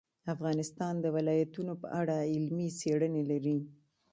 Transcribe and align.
افغانستان 0.33 0.93
د 0.99 1.05
ولایتونو 1.15 1.73
په 1.81 1.87
اړه 1.99 2.15
علمي 2.33 2.69
څېړنې 2.79 3.23
لري. 3.31 3.57